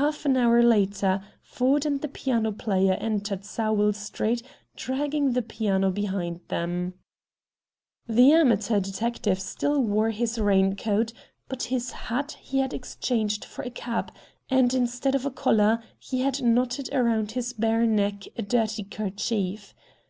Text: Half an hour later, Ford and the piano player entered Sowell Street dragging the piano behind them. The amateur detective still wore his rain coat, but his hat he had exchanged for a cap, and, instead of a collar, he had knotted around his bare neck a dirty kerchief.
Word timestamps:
Half 0.00 0.24
an 0.24 0.38
hour 0.38 0.62
later, 0.62 1.22
Ford 1.42 1.84
and 1.84 2.00
the 2.00 2.08
piano 2.08 2.52
player 2.52 2.94
entered 2.94 3.44
Sowell 3.44 3.92
Street 3.92 4.42
dragging 4.76 5.32
the 5.34 5.42
piano 5.42 5.90
behind 5.90 6.40
them. 6.48 6.94
The 8.08 8.32
amateur 8.32 8.80
detective 8.80 9.38
still 9.38 9.78
wore 9.82 10.08
his 10.08 10.38
rain 10.38 10.74
coat, 10.74 11.12
but 11.50 11.64
his 11.64 11.90
hat 11.90 12.32
he 12.40 12.60
had 12.60 12.72
exchanged 12.72 13.44
for 13.44 13.60
a 13.60 13.70
cap, 13.70 14.16
and, 14.48 14.72
instead 14.72 15.14
of 15.14 15.26
a 15.26 15.30
collar, 15.30 15.82
he 15.98 16.22
had 16.22 16.40
knotted 16.40 16.88
around 16.90 17.32
his 17.32 17.52
bare 17.52 17.84
neck 17.84 18.24
a 18.38 18.42
dirty 18.42 18.84
kerchief. 18.84 19.74